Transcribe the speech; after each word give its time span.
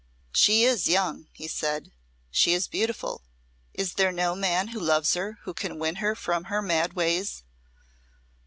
"She 0.31 0.63
is 0.63 0.87
young," 0.87 1.27
he 1.31 1.47
said, 1.47 1.91
"she 2.31 2.53
is 2.53 2.67
beautiful. 2.67 3.21
Is 3.75 3.93
there 3.93 4.11
no 4.11 4.33
man 4.33 4.69
who 4.69 4.79
loves 4.79 5.13
her 5.13 5.37
who 5.43 5.53
can 5.53 5.77
win 5.77 5.97
her 5.97 6.15
from 6.15 6.45
her 6.45 6.59
mad 6.63 6.93
ways?" 6.93 7.43